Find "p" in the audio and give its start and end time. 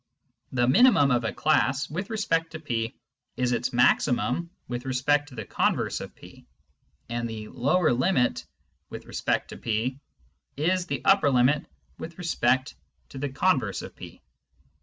2.59-2.95, 6.15-6.47, 9.57-9.99, 13.95-14.19